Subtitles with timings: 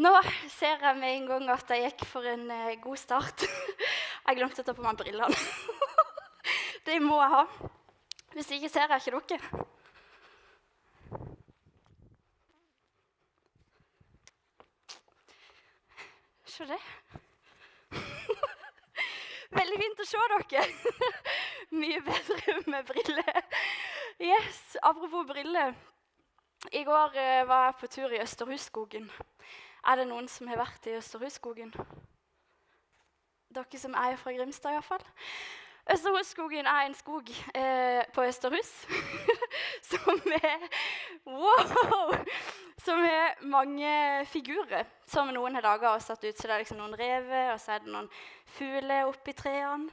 [0.00, 0.10] Nå
[0.48, 3.42] ser jeg med en gang at jeg gikk for en eh, god start.
[4.26, 5.36] jeg glemte å ta på meg brillene.
[6.86, 7.42] det må jeg ha.
[8.32, 9.66] Hvis ikke ser jeg ikke dere.
[16.48, 16.80] Se det.
[19.60, 20.64] Veldig fint å se dere.
[21.76, 23.44] Mye bedre med briller.
[24.16, 25.76] Yes, Apropos briller.
[26.72, 29.12] I går eh, var jeg på tur i Østerhusskogen.
[29.86, 31.72] Er det noen som har vært i Østerhusskogen?
[33.50, 35.04] Dere som er fra Grimstad, iallfall.
[35.90, 38.68] Østerhusskogen er en skog eh, på Østerhus
[39.90, 40.66] som er
[41.26, 42.12] Wow!
[42.80, 43.92] Som har mange
[44.30, 46.36] figurer som noen har laga og satt ut.
[46.36, 48.08] Så det er liksom noen rever, og så er det noen
[48.56, 49.90] fugler oppi trærne.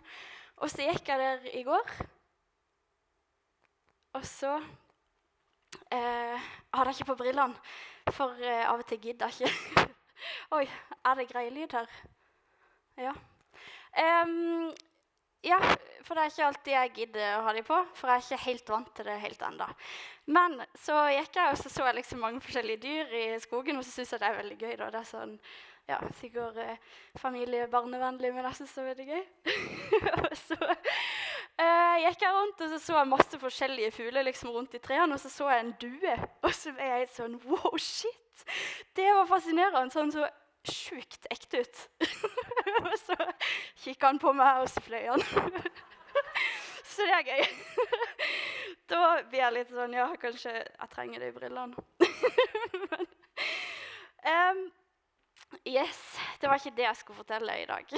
[0.58, 1.92] Og så gikk jeg der i går,
[4.18, 4.56] og så
[5.94, 7.60] eh, hadde jeg ikke på brillene.
[8.16, 9.88] For eh, av og til gidder jeg ikke.
[10.58, 10.66] Oi,
[11.06, 11.90] er det grei lyd her?
[12.98, 13.14] Ja.
[13.98, 14.72] Um,
[15.46, 15.60] ja,
[16.04, 17.78] for det er ikke alltid jeg gidder å ha de på.
[17.98, 19.68] For jeg er ikke helt vant til det helt ennå.
[20.38, 23.86] Men så gikk jeg og så, så jeg liksom mange forskjellige dyr i skogen, og
[23.86, 24.76] så syns jeg det er veldig gøy.
[24.80, 24.90] da.
[24.94, 25.36] Det er sånn,
[25.88, 29.24] ja, Sikkert eh, familie-barnevennlig, men jeg syns det er veldig gøy.
[30.26, 30.58] og så
[31.62, 35.16] eh, gikk jeg rundt og så, så jeg masse forskjellige fugler liksom rundt i trærne,
[35.16, 36.18] og så så jeg en due.
[36.46, 38.46] Og så ble jeg sånn Wow, shit!
[38.96, 39.94] Det var fascinerende.
[39.94, 40.28] sånn så
[40.68, 41.84] sjukt ekte ut.
[42.84, 43.18] og så
[43.84, 45.24] kikka han på meg, og så fløy han.
[46.92, 47.46] så det er gøy.
[48.92, 51.86] da blir jeg litt sånn Ja, kanskje jeg trenger de brillene.
[52.88, 53.08] Men,
[54.28, 54.64] um,
[55.64, 56.00] yes,
[56.42, 57.94] det var ikke det jeg skulle fortelle i dag.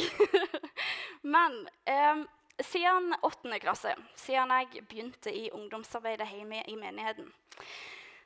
[1.36, 2.28] Men um,
[2.66, 7.32] siden åttende klasse, siden jeg begynte i ungdomsarbeidet hjemme i menigheten,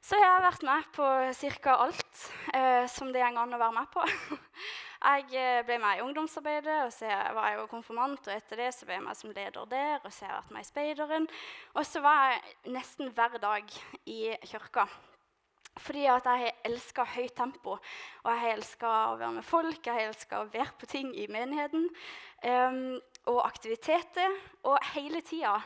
[0.04, 1.06] så jeg har vært med på
[1.64, 1.76] ca.
[1.86, 4.04] alt eh, som det går an å være med på.
[5.04, 8.24] Jeg eh, ble med i ungdomsarbeidet, og så var jeg jo konfirmant.
[8.24, 10.54] Og etter det så ble jeg med som leder der, og så har jeg vært
[10.56, 11.28] med i Speideren.
[11.76, 13.76] Og så var jeg nesten hver dag
[14.08, 14.86] i kirka.
[15.84, 17.76] Fordi at jeg elska høyt tempo,
[18.24, 19.92] og jeg elska å være med folk.
[19.92, 21.90] Jeg elska å være på ting i menigheten,
[22.46, 23.00] um,
[23.32, 24.40] og aktiviteter.
[24.70, 25.60] Og hele tida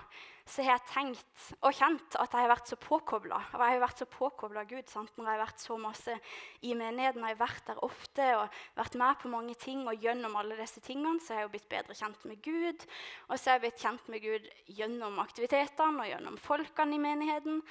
[0.48, 3.40] har jeg tenkt og kjent at jeg har vært så påkobla.
[3.58, 5.12] Og jeg har vært så påkobla Gud sant?
[5.18, 6.16] når jeg har vært så masse
[6.64, 7.26] i menigheten.
[7.26, 9.84] Jeg har vært der ofte og vært med på mange ting.
[9.90, 12.88] Og gjennom alle disse tingene så har jeg jo blitt bedre kjent med Gud.
[13.28, 17.62] Og så har jeg blitt kjent med Gud gjennom aktivitetene og gjennom folkene i menigheten.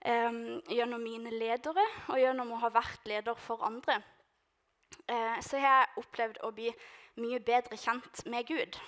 [0.00, 3.98] Um, gjennom mine ledere og gjennom å ha vært leder for andre.
[5.04, 6.70] Uh, så har jeg opplevd å bli
[7.20, 8.80] mye bedre kjent med Gud.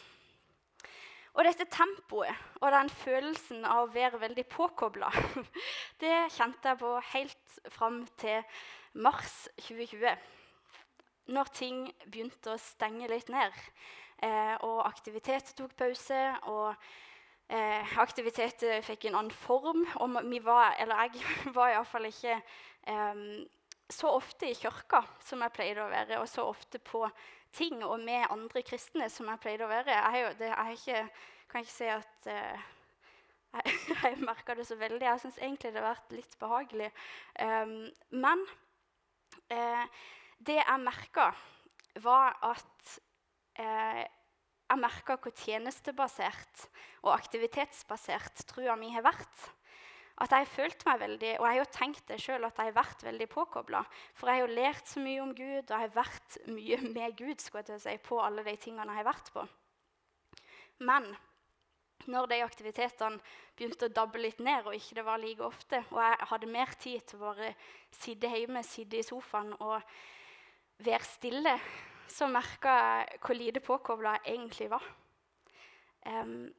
[1.32, 5.09] Og dette tempoet og den følelsen av å være veldig påkobla,
[6.03, 8.43] det kjente jeg på helt fram til
[9.00, 10.12] mars 2020.
[11.32, 13.56] Når ting begynte å stenge litt ned,
[14.21, 16.21] eh, og aktivitet tok pause.
[16.53, 16.75] og
[17.48, 19.87] eh, Aktivitet fikk en annen form.
[20.04, 21.25] Og vi var, eller jeg
[21.56, 23.25] var iallfall ikke eh,
[23.92, 27.06] så ofte i kirka som jeg pleide å være, og så ofte på
[27.57, 29.93] ting og med andre kristne som jeg pleide å være.
[29.93, 31.03] Jeg, jo, det, jeg ikke,
[31.53, 32.65] kan ikke si at uh,
[33.59, 35.05] jeg, jeg merka det så veldig.
[35.05, 36.91] Jeg syns egentlig det har vært litt behagelig.
[37.39, 37.77] Um,
[38.25, 38.45] men
[39.53, 40.03] uh,
[40.43, 41.31] det jeg merka,
[42.01, 42.99] var at
[43.61, 44.03] uh,
[44.73, 46.69] jeg merka hvor tjenestebasert
[47.03, 49.51] og aktivitetsbasert trua mi har vært
[50.21, 52.69] at jeg har følt meg veldig Og jeg har jo tenkt det sjøl at jeg
[52.69, 53.81] har vært veldig påkobla.
[54.19, 57.17] For jeg har jo lært så mye om Gud, og jeg har vært mye med
[57.19, 59.47] Gud skulle jeg til å si, på alle de tingene jeg har vært på.
[60.83, 61.09] Men
[62.11, 63.21] når de aktivitetene
[63.56, 66.75] begynte å dabbe litt ned, og ikke det var like ofte, og jeg hadde mer
[66.81, 67.53] tid til å bare
[67.95, 69.78] sitte hjemme, sitte i sofaen og
[70.83, 71.55] være stille,
[72.11, 74.89] så merka jeg hvor lite påkobla jeg egentlig var.
[76.03, 76.51] Um,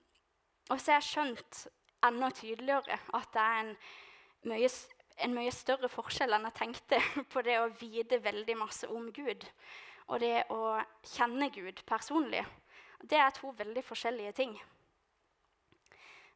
[0.72, 1.66] og så har jeg skjønt
[2.08, 3.72] enda tydeligere at det er en
[4.52, 4.69] mye,
[5.25, 7.00] en mye større forskjell enn jeg tenkte
[7.34, 9.47] på det å vite veldig masse om Gud
[10.12, 10.75] og det å
[11.13, 12.44] kjenne Gud personlig.
[13.04, 14.54] Det er to veldig forskjellige ting.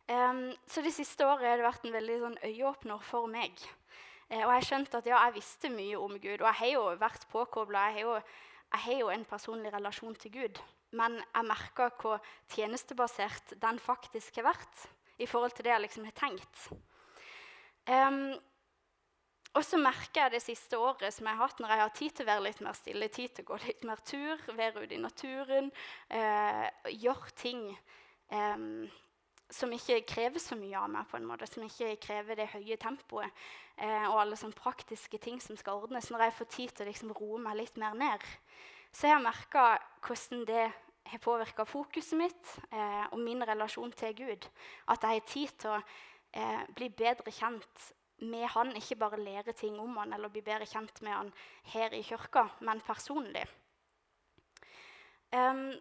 [0.07, 3.51] Um, så Det siste året har det vært en veldig sånn øyeåpner for meg.
[4.31, 6.83] Uh, og Jeg skjønte at ja, jeg visste mye om Gud, og jeg har jo
[6.99, 7.89] vært påkobla.
[7.91, 8.23] Jeg,
[8.71, 10.61] jeg, har jo en personlig relasjon til Gud.
[10.95, 16.05] Men jeg merka hvor tjenestebasert den faktisk har vært i forhold til det jeg liksom
[16.07, 16.67] har tenkt.
[17.87, 18.35] Um,
[19.57, 22.13] og så merker jeg det siste året som jeg har hatt når jeg har tid
[22.13, 24.97] til å være litt mer stille, tid til å gå litt mer tur, være ute
[24.97, 25.71] i naturen,
[26.13, 28.65] eh, gjøre ting eh,
[29.49, 32.77] som ikke krever så mye av meg, på en måte, som ikke krever det høye
[32.81, 33.29] tempoet
[33.79, 36.11] eh, og alle sånne praktiske ting som skal ordnes.
[36.11, 38.25] Når jeg får tid til å liksom roe meg litt mer ned,
[38.91, 39.69] så jeg har merka
[40.05, 40.67] hvordan det
[41.11, 44.47] har påvirka fokuset mitt eh, og min relasjon til Gud.
[44.87, 47.87] At jeg har tid til å eh, bli bedre kjent
[48.25, 51.33] med han, ikke bare lære ting om han eller bli bedre kjent med han
[51.73, 53.45] her i kirka, men personlig.
[55.31, 55.75] Um,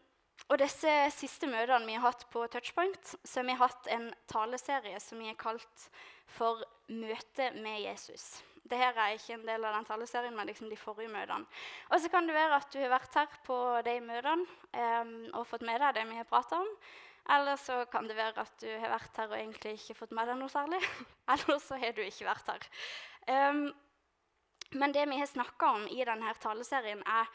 [0.50, 5.00] og disse siste møtene vi har hatt på Touchpoint, så har vi hatt en taleserie
[5.02, 5.88] som vi har kalt
[6.26, 8.42] for 'Møte med Jesus'.
[8.66, 11.46] Dette er ikke en del av den taleserien, men liksom de forrige møtene.
[11.90, 15.46] Og så kan det være at du har vært her på de møtene eh, og
[15.48, 16.72] fått med deg det vi har prata om.
[17.36, 20.28] Eller så kan det være at du har vært her og egentlig ikke fått med
[20.30, 20.78] deg noe særlig.
[21.34, 22.68] Eller så har du ikke vært her.
[23.26, 23.64] Um,
[24.70, 27.30] men det vi har snakka om i denne taleserien, er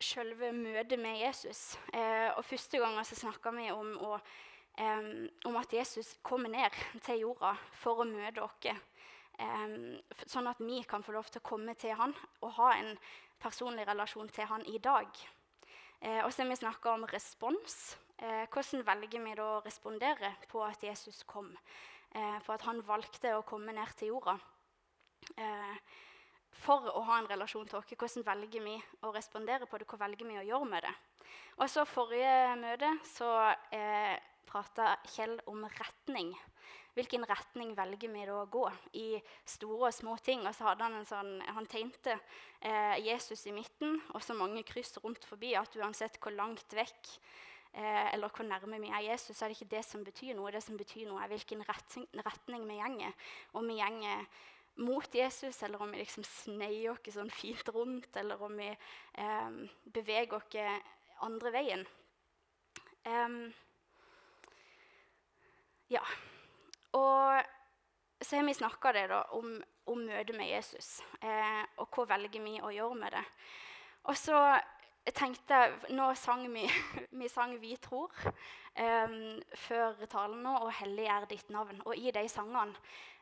[0.00, 1.78] selve møtet med Jesus.
[1.92, 4.18] Eh, og Første gang snakka vi om, å,
[4.78, 5.10] eh,
[5.44, 8.72] om, at Jesus kommer ned til jorda for å møte oss.
[9.40, 9.74] Eh,
[10.28, 12.92] sånn at vi kan få lov til å komme til han og ha en
[13.40, 15.08] personlig relasjon til han i dag.
[16.00, 17.96] Eh, og så har vi snakka om respons.
[18.20, 21.50] Eh, hvordan velger vi da å respondere på at Jesus kom?
[22.12, 24.36] Eh, på at han valgte å komme ned til jorda?
[25.36, 25.76] Eh,
[26.60, 27.88] for å ha en relasjon til oss.
[27.96, 28.76] Hvordan velger vi
[29.06, 29.88] å respondere på det?
[29.88, 30.94] Hva velger vi å gjøre med det?
[31.60, 33.30] Og så Forrige møte så
[33.72, 34.16] eh,
[34.48, 36.34] prata Kjell om retning.
[37.00, 38.66] Hvilken retning velger vi da å gå
[39.00, 39.06] i
[39.48, 40.42] store og små ting?
[40.44, 42.18] Og så hadde Han en sånn, han tegnte
[42.60, 47.08] eh, Jesus i midten og så mange kryss rundt forbi at uansett hvor langt vekk
[47.72, 50.52] eh, eller hvor nærme vi er Jesus, så er det ikke det som betyr noe.
[50.52, 53.28] Det som betyr noe, er hvilken retning, retning vi gjenger.
[53.56, 54.26] Om vi gjenger
[54.84, 59.48] mot Jesus, eller om vi liksom sneier oss sånn fint rundt, eller om vi eh,
[59.88, 60.60] beveger oss
[61.24, 61.86] andre veien.
[63.08, 63.48] Um,
[65.88, 66.04] ja.
[66.98, 67.42] Og
[68.20, 68.92] så har vi snakka
[69.36, 73.24] om, om møtet med Jesus, eh, og hva velger vi å gjøre med det.
[74.10, 74.40] Og så
[75.16, 76.66] tenkte jeg Nå sang vi,
[77.20, 78.32] vi sang 'Vi tror'
[78.74, 81.82] eh, før talen nå, og 'Hellig er ditt navn'.
[81.86, 82.76] Og i de sangene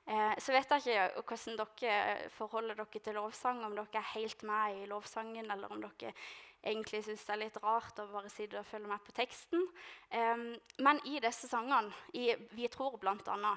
[0.09, 0.81] Eh, så vet jeg
[1.21, 5.69] ikke hvordan dere forholder dere til lovsang, om dere er helt med i lovsangen, eller
[5.75, 6.15] om dere
[6.63, 9.67] egentlig syns det er litt rart å bare sitte og følge med på teksten.
[10.11, 10.49] Um,
[10.85, 13.55] men i disse sangene, i 'Vi tror' bl.a.,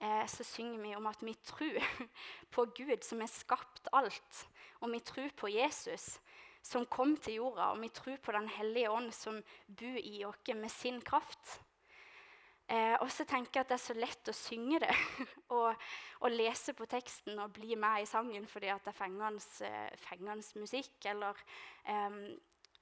[0.00, 1.80] eh, så synger vi om at vi tror
[2.54, 4.48] på Gud som har skapt alt,
[4.80, 6.18] og vi tror på Jesus
[6.62, 10.54] som kom til jorda, og vi tror på Den hellige ånd som bor i oss
[10.54, 11.60] med sin kraft.
[12.70, 14.92] Eh, og så tenker jeg at det er så lett å synge det
[15.56, 15.72] og,
[16.20, 20.60] og, lese på teksten og bli med i sangen fordi at det er fengende, eh,
[20.62, 20.92] musikk.
[21.10, 21.40] Eller,
[21.90, 22.20] eh,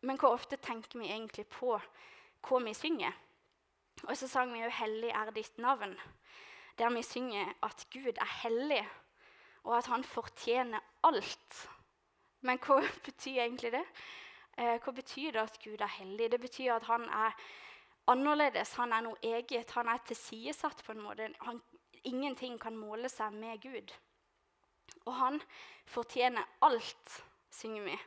[0.05, 3.17] men hvor ofte tenker vi egentlig på hva vi synger?
[4.05, 5.97] Og så sang vi jo 'Hellig er ditt navn',
[6.79, 8.89] der vi synger at Gud er hellig,
[9.65, 11.69] og at han fortjener alt.
[12.41, 13.87] Men hva betyr egentlig det?
[14.59, 16.31] Eh, hva betyr det at Gud er hellig?
[16.31, 17.33] Det betyr at han er
[18.09, 18.75] annerledes.
[18.81, 19.71] Han er noe eget.
[19.77, 21.31] Han er tilsidesatt på en måte.
[21.47, 21.61] Han,
[22.09, 23.93] ingenting kan måle seg med Gud.
[25.07, 25.41] Og han
[25.89, 27.19] fortjener alt,
[27.55, 27.99] synger vi.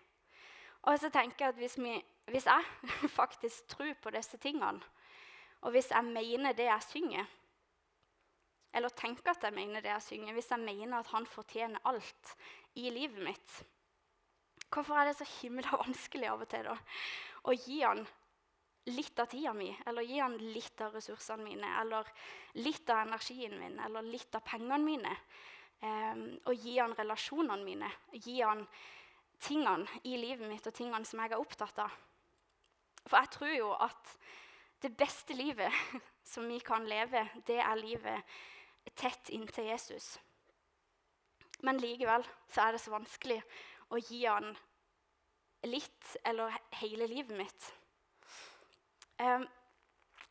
[0.81, 1.94] Og så tenker jeg at hvis, vi,
[2.31, 2.89] hvis jeg
[3.19, 4.81] faktisk tror på disse tingene,
[5.62, 7.27] og hvis jeg mener det jeg synger,
[8.74, 12.33] eller tenker at jeg mener det jeg synger, hvis jeg mener at han fortjener alt
[12.80, 13.57] i livet mitt,
[14.71, 16.77] hvorfor er det så himla vanskelig av og til da,
[17.45, 18.06] å gi han
[18.90, 22.07] litt av tida mi, eller gi han litt av ressursene mine, eller
[22.57, 25.16] litt av energien min, eller litt av pengene mine.
[25.81, 28.66] Um, og gi han relasjonene mine, gi han
[29.42, 31.94] tingene i livet mitt og tingene som jeg er opptatt av.
[33.07, 34.16] For jeg tror jo at
[34.81, 35.73] det beste livet
[36.33, 38.38] som vi kan leve, det er livet
[38.97, 40.16] tett inntil Jesus.
[41.61, 43.38] Men likevel så er det så vanskelig
[43.94, 44.50] å gi han
[45.69, 47.68] litt eller hele livet mitt.
[49.21, 49.45] Um,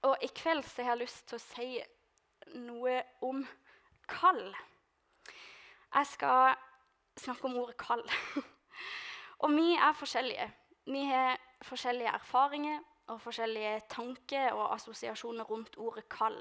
[0.02, 1.68] og i kveld så har jeg lyst til å si
[2.58, 3.44] noe om
[4.10, 4.42] kall.
[5.94, 6.56] Jeg skal
[7.20, 8.02] snakke om ordet kall.
[9.42, 10.48] og vi er forskjellige.
[10.90, 12.80] Vi har forskjellige erfaringer
[13.10, 16.38] og forskjellige tanker og assosiasjoner rundt ordet kall.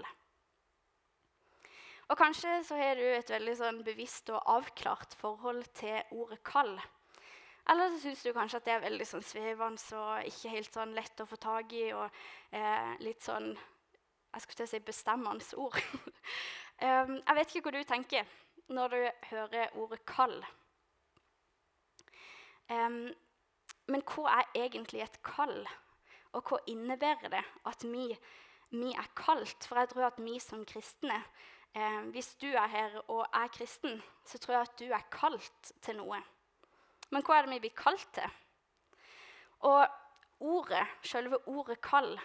[2.10, 6.79] Og kanskje så har du et veldig sånn bevisst og avklart forhold til ordet kall.
[7.70, 10.96] Eller så syns du kanskje at det er veldig sånn svevende og ikke helt sånn
[10.98, 11.90] lett å få tak i.
[11.94, 12.22] Og
[12.56, 15.78] eh, litt sånn jeg skulle til å si bestemmende ord.
[16.82, 18.34] um, jeg vet ikke hva du tenker
[18.70, 19.00] når du
[19.32, 20.44] hører ordet 'kall'.
[22.70, 23.08] Um,
[23.90, 25.64] men hva er egentlig et kall?
[26.38, 28.12] Og hva innebærer det at vi
[28.70, 29.66] vi er kalt.
[29.66, 31.24] For jeg tror at vi som kristne
[31.74, 35.72] eh, Hvis du er her og er kristen, så tror jeg at du er kalt
[35.82, 36.22] til noe.
[37.10, 38.38] Men hva er det vi blir kalt til?
[39.68, 39.88] Og
[40.39, 42.20] ordet, selve ordet 'kall',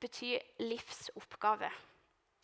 [0.00, 1.70] betyr livsoppgave.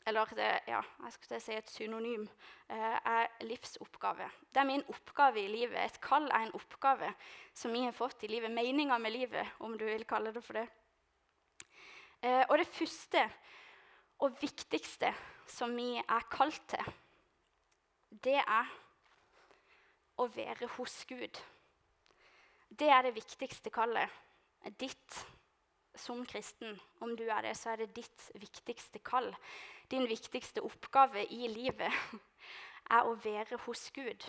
[0.06, 2.24] Eller det, ja, jeg skulle si et synonym
[2.68, 4.30] eh, er livsoppgave.
[4.54, 5.78] Det er min oppgave i livet.
[5.84, 7.12] Et kall er en oppgave
[7.54, 8.50] som vi har fått i livet.
[8.50, 10.66] Meninga med livet, om du vil kalle det for det.
[12.22, 13.22] Eh, og det første
[14.18, 15.14] og viktigste
[15.46, 16.92] som vi er kalt til,
[18.24, 18.74] det er
[20.18, 21.38] å være hos Gud.
[22.78, 24.08] Det er det viktigste kallet.
[24.80, 25.16] Ditt
[25.94, 26.80] som kristen.
[27.00, 29.28] Om du er det, så er det ditt viktigste kall.
[29.90, 31.92] Din viktigste oppgave i livet
[32.96, 34.24] er å være hos Gud.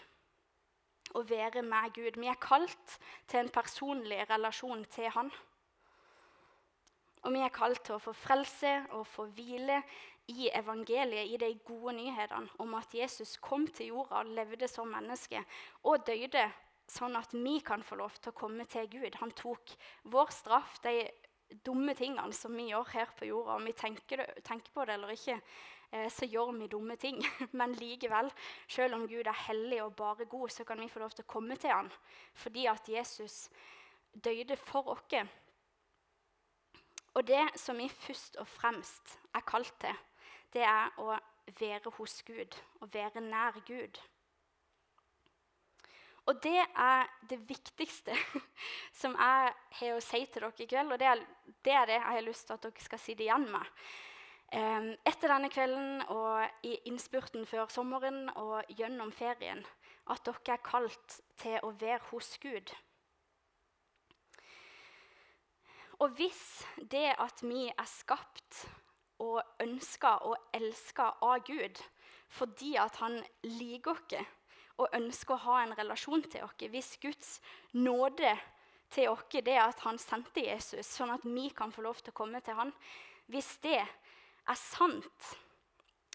[1.14, 2.20] Å være med Gud.
[2.20, 2.98] Vi er kalt
[3.28, 5.32] til en personlig relasjon til Han.
[7.24, 9.80] Og vi er kalt til å få frelse og få hvile
[10.28, 14.92] i evangeliet, i de gode nyhetene om at Jesus kom til jorda og levde som
[14.92, 15.40] menneske
[15.84, 16.46] og døde
[16.90, 19.16] sånn at vi kan få lov til å komme til Gud.
[19.22, 19.75] Han tok
[20.12, 21.08] vår straff, de
[21.66, 23.58] dumme tingene som vi gjør her på jorda.
[23.60, 25.38] Om vi tenker, det, tenker på det eller ikke,
[25.92, 27.22] eh, så gjør vi dumme ting.
[27.60, 28.32] Men likevel,
[28.68, 31.34] selv om Gud er hellig og bare god, så kan vi få lov til å
[31.36, 31.92] komme til Han.
[32.34, 33.50] fordi at Jesus
[34.13, 35.28] døde for oss.
[37.13, 39.94] Og det som vi først og fremst er kalt til,
[40.54, 41.13] det er å
[41.60, 44.00] være hos Gud, å være nær Gud.
[46.25, 48.15] Og det er det viktigste
[49.01, 50.96] som jeg har å si til dere i kveld.
[50.96, 51.24] Og det er,
[51.65, 53.72] det er, det jeg har lyst til at dere skal sitte igjen med.
[54.53, 59.63] Um, etter denne kvelden og i innspurten før sommeren og gjennom ferien
[60.13, 62.72] at dere er kalt til å være hos Gud.
[66.03, 66.44] Og hvis
[66.92, 68.63] det at vi er skapt
[69.24, 71.82] og ønska og elska av Gud
[72.34, 74.24] fordi at han liker oss
[74.82, 76.58] og ønsker å ha en relasjon til oss.
[76.58, 77.38] Hvis Guds
[77.74, 78.34] nåde
[78.94, 82.13] til oss det er at han sendte Jesus, sånn at vi kan få lov til
[82.13, 82.74] å komme til han,
[83.32, 85.34] hvis det er sant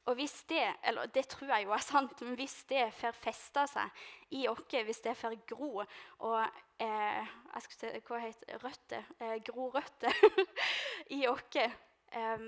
[0.08, 3.66] og hvis det eller det tror jeg jo er sant, men hvis det får festa
[3.68, 4.04] seg
[4.38, 6.38] i oss, hvis det får gro og
[6.80, 9.10] eh, jeg skal si, Hva heter røtter?
[9.20, 10.14] Eh, gro røtter
[11.18, 12.46] i oss, eh,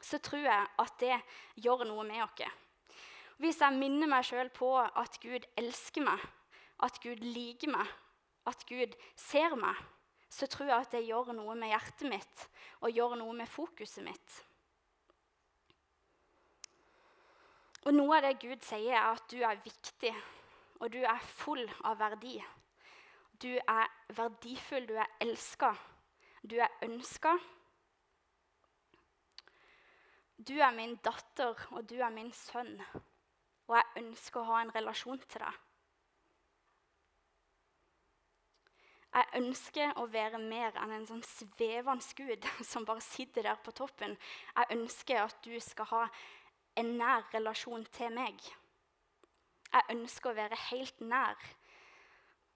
[0.00, 1.16] så tror jeg at det
[1.56, 2.67] gjør noe med oss.
[3.38, 6.22] Hvis jeg minner meg sjøl på at Gud elsker meg,
[6.82, 7.86] at Gud liker meg,
[8.50, 9.78] at Gud ser meg,
[10.28, 12.44] så tror jeg at det gjør noe med hjertet mitt
[12.82, 14.38] og gjør noe med fokuset mitt.
[17.86, 20.10] Og Noe av det Gud sier, er at du er viktig,
[20.82, 22.34] og du er full av verdi.
[23.38, 23.86] Du er
[24.18, 25.70] verdifull, du er elska,
[26.42, 27.36] du er ønska.
[30.36, 32.76] Du er min datter, og du er min sønn
[33.68, 35.64] og jeg ønsker å ha en relasjon til deg.
[39.18, 43.72] Jeg ønsker å være mer enn en sånn svevende gud som bare sitter der på
[43.76, 44.16] toppen.
[44.54, 46.02] Jeg ønsker at du skal ha
[46.78, 48.36] en nær relasjon til meg.
[49.72, 51.48] Jeg ønsker å være helt nær.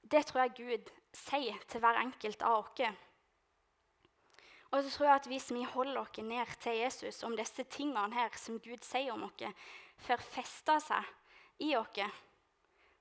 [0.02, 3.00] Det tror jeg Gud sier til hver enkelt av oss.
[4.72, 8.14] Og så tror jeg at Hvis vi holder oss ned til Jesus om disse tingene
[8.14, 9.42] her som Gud sier om oss,
[10.02, 12.02] får festa seg i oss,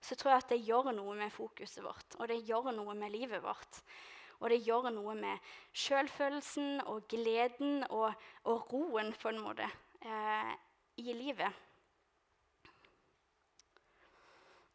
[0.01, 3.13] så tror jeg at det gjør noe med fokuset vårt, og det gjør noe med
[3.13, 3.81] livet vårt.
[4.41, 8.15] Og det gjør noe med sjølfølelsen og gleden og,
[8.49, 9.67] og, roen, på en måte,
[10.01, 10.53] eh,
[10.97, 11.59] i livet.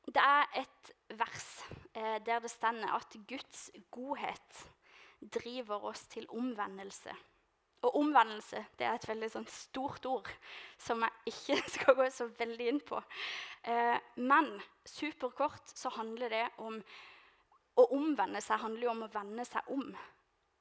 [0.07, 1.49] Det er et vers
[1.99, 4.63] eh, der det stender at Guds godhet
[5.35, 7.11] driver oss til omvendelse.
[7.87, 10.31] Og omvendelse det er et veldig sånn stort ord
[10.83, 13.01] som jeg ikke skal gå så veldig inn på.
[13.63, 14.51] Eh, men
[14.87, 16.81] superkort så handler det om
[17.77, 19.91] Å omvende seg handler jo om å vende seg om.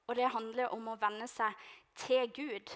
[0.05, 1.53] Og det handler om å vende seg
[1.96, 2.74] til Gud.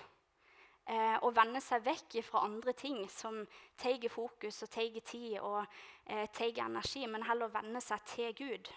[0.89, 3.41] Eh, å vende seg vekk fra andre ting som
[3.77, 5.60] tar fokus og tar tid og
[6.06, 8.72] eh, tar energi, men heller vende seg til Gud.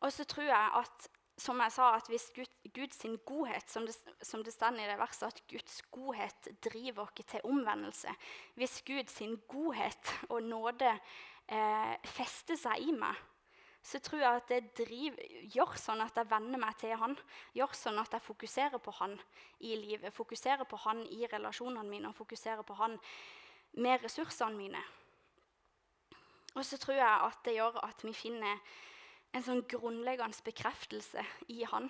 [0.00, 1.10] Og så tror jeg at
[1.42, 4.98] som jeg sa, at hvis Gud, Guds godhet, som det, som det står i det
[5.00, 8.14] verset, at Guds godhet driver oss til omvendelse
[8.54, 9.18] Hvis Guds
[9.48, 10.94] godhet og nåde
[11.48, 13.18] eh, fester seg i meg,
[13.82, 15.16] så tror jeg at det driv,
[15.50, 17.16] gjør sånn at jeg venner meg til han.
[17.56, 19.16] Gjør sånn at jeg fokuserer på han
[19.66, 22.94] i livet, fokuserer på han i relasjonene mine og fokuserer på han
[23.82, 24.82] med ressursene mine.
[26.54, 28.62] Og så tror jeg at det gjør at vi finner
[29.32, 31.88] en sånn grunnleggende bekreftelse i han.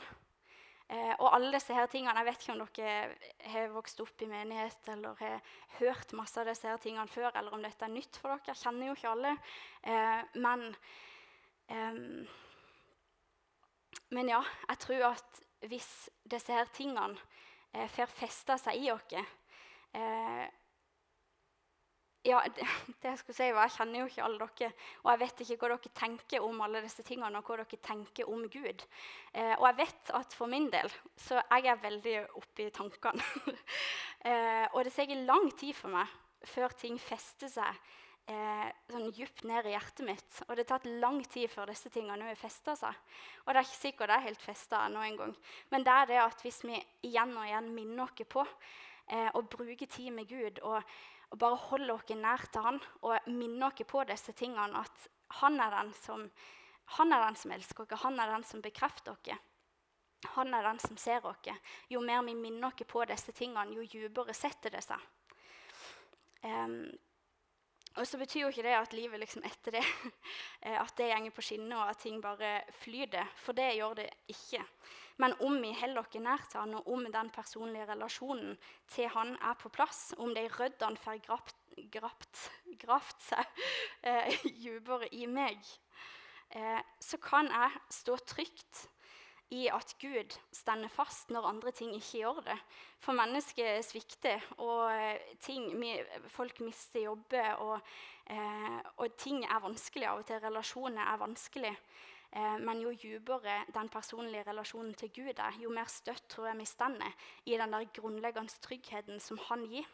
[0.93, 4.29] Eh, og alle disse her tingene, Jeg vet ikke om dere har vokst opp i
[4.29, 5.41] menighet eller har
[5.79, 8.53] hørt masse av disse her tingene før, eller om dette er nytt for dere.
[8.53, 9.37] Jeg kjenner jo ikke alle.
[9.83, 10.77] Eh, men,
[11.69, 12.01] eh,
[14.11, 15.93] men ja, jeg tror at hvis
[16.29, 17.17] disse her tingene
[17.73, 20.47] eh, får festa seg i oss eh,
[22.25, 22.67] ja, det,
[23.01, 25.59] det, jeg skulle si var, Jeg kjenner jo ikke alle dere, og jeg vet ikke
[25.61, 28.85] hva dere tenker om alle disse tingene, og hva dere tenker om Gud.
[29.33, 33.27] Eh, og jeg vet at for min del så jeg er veldig oppe i tankene.
[34.29, 37.83] eh, og det tar lang tid for meg før ting fester seg
[38.31, 40.41] eh, sånn djupt ned i hjertet mitt.
[40.47, 42.99] Og det har tatt lang tid før disse tingene har festa seg.
[43.45, 45.35] Og det er ikke sikkert det er helt festa ennå engang.
[45.75, 49.43] Men det er det at hvis vi igjen og igjen minner oss på eh, å
[49.43, 50.83] bruke tid med Gud og,
[51.33, 55.09] og bare holde oss nær til Han og minne oss på disse tingene, at
[55.41, 56.27] han er den som,
[56.99, 59.49] han er den som elsker oss, han er den som bekrefter oss.
[60.37, 61.49] Han er den som ser oss.
[61.89, 65.01] Jo mer vi minner oss på disse tingene, jo dypere setter det seg.
[66.43, 66.91] Um,
[67.97, 69.85] og så betyr jo ikke det at livet liksom etter det
[70.67, 73.29] eh, at det går på skinner, og at ting bare flyter.
[73.37, 74.63] For det gjør det ikke.
[75.21, 78.57] Men om vi holder oss nær til han, og om den personlige relasjonen
[78.91, 81.59] til han er på plass, om de røddene får grapt,
[81.93, 82.47] grapt,
[82.81, 83.63] grapt seg
[84.09, 85.61] eh, dypere i meg,
[86.57, 88.87] eh, så kan jeg stå trygt
[89.53, 92.57] i at Gud stender fast når andre ting ikke gjør det.
[93.03, 95.69] For mennesket svikter, og eh, ting,
[96.33, 97.93] folk mister jobber, og,
[98.33, 100.41] eh, og, ting er vanskelig av og til.
[100.43, 101.73] Relasjoner er vanskelig.
[102.33, 106.63] Eh, men jo dypere den personlige relasjonen til Gud er, jo mer støtt tror jeg
[106.63, 109.89] vi stender i den der grunnleggende tryggheten som han gir.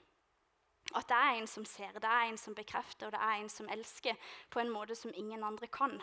[0.94, 3.50] At det er en som ser, det er en som bekrefter, og det er en
[3.52, 4.14] som elsker
[4.50, 5.98] på en måte som ingen andre kan.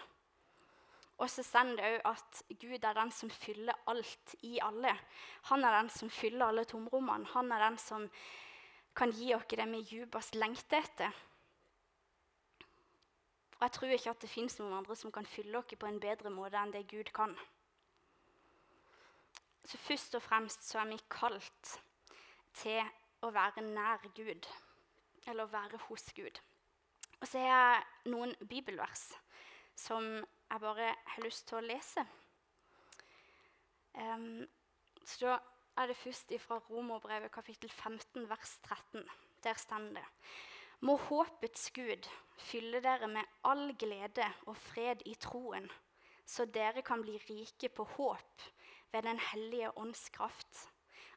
[1.17, 4.91] Og så står det òg at Gud er den som fyller alt i alle.
[5.49, 7.29] Han er den som fyller alle tomrommene.
[7.31, 8.09] Han er den som
[8.95, 11.15] kan gi oss det vi dypest lengter etter.
[13.55, 15.99] Og jeg tror ikke at det fins noen andre som kan fylle oss på en
[16.03, 17.35] bedre måte enn det Gud kan.
[19.65, 21.77] Så først og fremst så er vi kalt
[22.59, 22.83] til
[23.25, 24.45] å være nær Gud,
[25.25, 26.37] eller å være hos Gud.
[27.21, 29.07] Og så har jeg noen bibelvers
[29.75, 30.19] som
[30.55, 32.03] jeg bare har lyst til å lese.
[33.95, 34.45] Um,
[35.03, 35.33] så da
[35.81, 39.03] er det først fra Romerbrevet kapittel 15 vers 13.
[39.43, 40.05] Der står det
[40.79, 42.07] Må håpets Gud
[42.39, 45.67] fylle dere med all glede og fred i troen,
[46.25, 48.47] så dere kan bli rike på håp
[48.91, 50.69] ved Den hellige ånds kraft.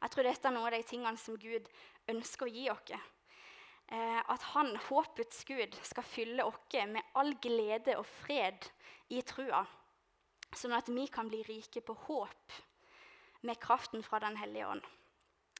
[0.02, 1.70] Jeg tror dette er noe av de tingene som Gud
[2.10, 2.98] ønsker å gi oss.
[3.88, 8.68] Eh, at Han, håpets Gud, skal fylle oss med all glede og fred
[9.08, 9.64] i trua,
[10.52, 12.58] sånn at vi kan bli rike på håp
[13.48, 14.84] med kraften fra Den hellige ånd.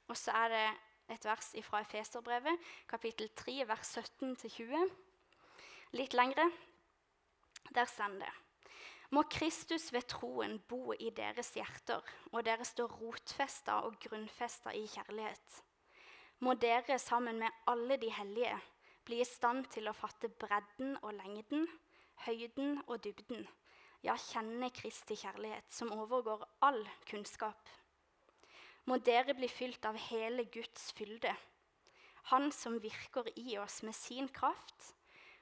[0.09, 0.67] Og så er det
[1.14, 4.91] et vers fra Efeserbrevet, kapittel 3, vers 17-20.
[5.97, 6.51] Litt lengre.
[7.73, 8.33] Der står det
[9.11, 14.85] Må Kristus ved troen bo i deres hjerter, og dere står rotfesta og grunnfesta i
[14.85, 15.62] kjærlighet.
[16.40, 18.55] Må dere sammen med alle de hellige
[19.09, 21.64] bli i stand til å fatte bredden og lengden,
[22.27, 23.42] høyden og dybden,
[24.07, 27.59] ja, kjenne Kristi kjærlighet, som overgår all kunnskap.
[28.87, 31.35] Må dere bli fylt av hele Guds fylde,
[32.29, 34.90] Han som virker i oss med sin kraft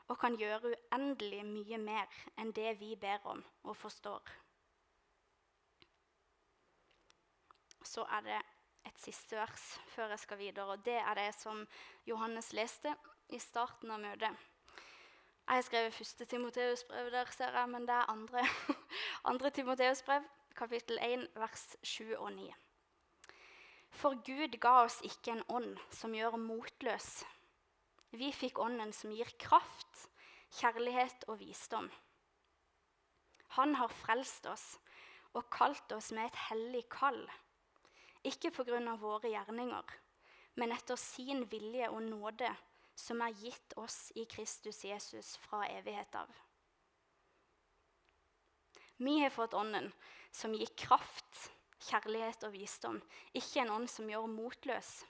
[0.07, 4.23] og kan gjøre uendelig mye mer enn det vi ber om og forstår.
[7.83, 8.39] Så er det
[8.87, 11.65] et siste vers før jeg skal videre, og det er det som
[12.07, 12.95] Johannes leste
[13.35, 14.47] i starten av møtet.
[15.47, 18.43] Jeg har skrevet første Timoteus-brev der, ser jeg, men det er andre,
[19.31, 20.25] andre Timoteus-brev,
[20.59, 22.49] kapittel 1, vers 7 og 9.
[23.97, 27.23] For Gud ga oss ikke en ånd som gjør motløs.
[28.17, 30.09] Vi fikk ånden som gir kraft,
[30.59, 31.89] kjærlighet og visdom.
[33.57, 34.67] Han har frelst oss
[35.37, 37.23] og kalt oss med et hellig kall.
[38.27, 38.97] Ikke pga.
[38.99, 39.93] våre gjerninger,
[40.57, 42.51] men etter sin vilje og nåde
[42.97, 46.31] som er gitt oss i Kristus Jesus fra evighet av.
[48.97, 49.93] Vi har fått Ånden
[50.33, 51.51] som gir kraft,
[51.87, 52.97] kjærlighet og visdom,
[53.37, 55.05] ikke en ånd som gjør motløs.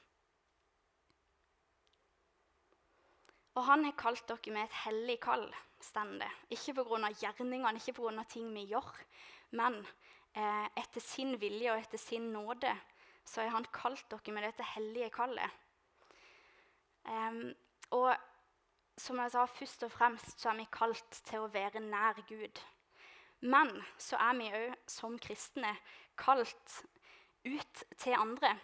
[3.57, 5.47] Og han har kalt dere med et hellig kall,
[5.81, 6.29] står det.
[6.53, 7.09] Ikke pga.
[7.23, 8.25] gjerningene, ikke pga.
[8.29, 8.91] ting vi gjør,
[9.57, 9.79] men
[10.35, 12.75] eh, etter sin vilje og etter sin nåde
[13.27, 15.63] så har han kalt dere med dette hellige kallet.
[17.07, 17.53] Um,
[17.95, 18.15] og
[18.99, 22.63] som jeg sa, først og fremst så er vi kalt til å være nær Gud.
[23.45, 25.75] Men så er vi òg som kristne
[26.19, 26.81] kalt
[27.45, 28.55] ut til andre.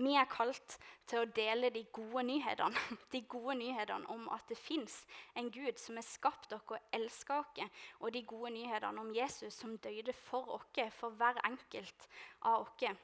[0.00, 0.76] Vi er kalt
[1.10, 2.78] til å dele de gode nyhetene,
[3.12, 5.02] de gode nyhetene om at det fins
[5.38, 7.68] en Gud som har skapt dere og elsker dere,
[8.00, 12.08] og de gode nyhetene om Jesus som døde for oss, for hver enkelt
[12.42, 12.96] av oss.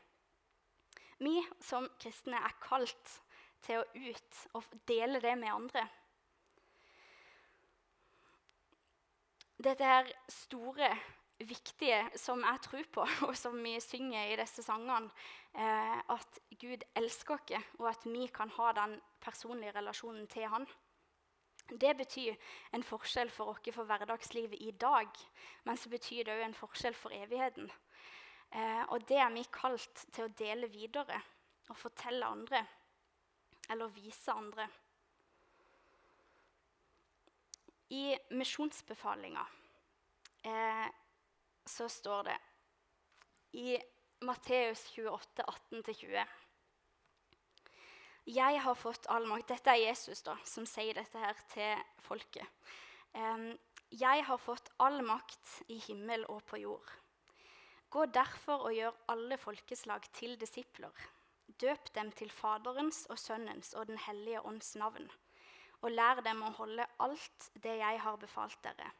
[1.18, 3.12] Vi som kristne er kalt
[3.64, 5.86] til å ut og dele det med andre.
[9.56, 10.90] Dette er store
[11.40, 15.10] viktige som jeg tror på, og som vi synger i disse sangene,
[15.54, 20.68] eh, at Gud elsker oss, og at vi kan ha den personlige relasjonen til Han.
[21.66, 22.36] Det betyr
[22.76, 25.08] en forskjell for oss for hverdagslivet i dag,
[25.64, 27.72] men så betyr det òg en forskjell for evigheten.
[28.56, 31.18] Eh, og det er vi kalt til å dele videre
[31.68, 32.62] og fortelle andre,
[33.68, 34.68] eller vise andre.
[37.92, 39.44] I misjonsbefalinga
[40.48, 40.88] eh,
[41.66, 42.38] så står det
[43.60, 43.76] i
[44.26, 46.24] Matteus 28, 18-20
[48.32, 52.46] Jeg har fått all makt Dette er Jesus da, som sier dette her til folket.
[53.12, 53.52] Um,
[53.92, 56.90] jeg har fått all makt i himmel og på jord.
[57.90, 60.92] Gå derfor og gjør alle folkeslag til disipler.
[61.60, 65.08] Døp dem til Faderens og Sønnens og Den hellige ånds navn.
[65.80, 68.90] Og lær dem å holde alt det jeg har befalt dere.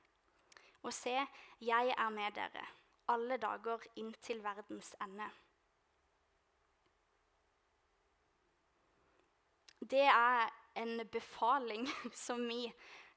[0.83, 1.19] Og se,
[1.61, 2.67] jeg er med dere
[3.13, 5.27] alle dager inntil verdens ende.
[9.81, 10.49] Det er
[10.83, 11.87] en befaling
[12.27, 12.67] som vi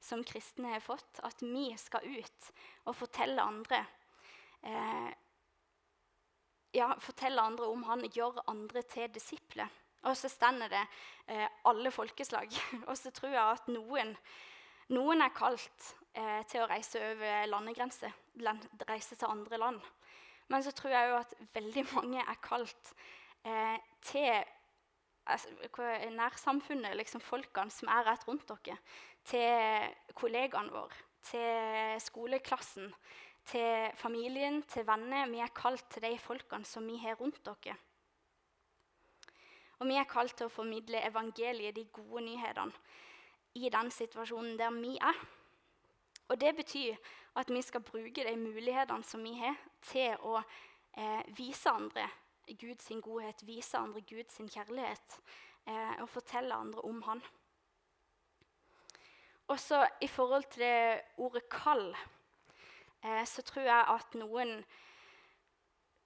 [0.00, 2.52] som kristne har fått, at vi skal ut
[2.88, 3.82] og fortelle andre
[4.64, 5.10] eh,
[6.74, 9.70] ja, fortelle andre om han, gjør andre til disipler.
[10.08, 10.82] Og så stender det
[11.28, 12.52] eh, alle folkeslag.
[12.88, 14.14] Og så tror jeg at noen,
[14.94, 18.14] noen er kalt eh, til å reise over landegrenser,
[18.88, 19.82] reise til andre land.
[20.50, 22.94] Men så tror jeg òg at veldig mange er kalt
[23.44, 24.32] eh, til
[25.26, 25.52] altså,
[26.16, 28.80] nærsamfunnet, liksom folkene som er rett rundt dere.
[29.30, 30.96] Til kollegaene våre,
[31.28, 32.88] til skoleklassen,
[33.50, 35.28] til familien, til venner.
[35.30, 37.76] Vi er kalt til de folkene som vi har rundt dere.
[39.80, 42.72] Og vi er kalt til å formidle evangeliet, de gode nyhetene,
[43.56, 45.22] i den situasjonen der vi er.
[46.28, 46.96] Og Det betyr
[47.36, 52.06] at vi skal bruke de mulighetene som vi har, til å eh, vise andre
[52.60, 55.18] Guds godhet, vise andre Guds kjærlighet
[55.66, 57.22] eh, og fortelle andre om Han.
[59.48, 61.96] Også i forhold til det ordet 'kall'
[63.02, 64.60] eh, så tror jeg at noen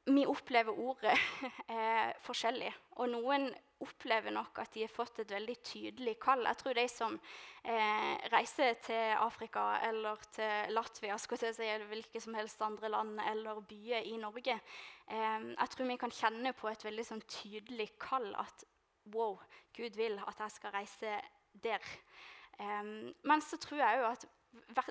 [0.04, 1.14] Vi opplever ordet
[1.72, 2.68] eh, forskjellig.
[3.00, 3.46] Og noen
[3.84, 6.44] opplever nok at de har fått et veldig tydelig kall.
[6.46, 11.88] Jeg tror de som eh, reiser til Afrika eller til Latvia skulle jeg si, eller
[11.90, 16.54] hvilke som helst andre land eller byer i Norge eh, Jeg tror vi kan kjenne
[16.56, 18.64] på et veldig sånn, tydelig kall at
[19.12, 19.38] wow,
[19.76, 21.18] Gud vil at jeg skal reise
[21.64, 21.92] der.
[22.60, 22.82] Eh,
[23.24, 24.28] men så tror jeg òg at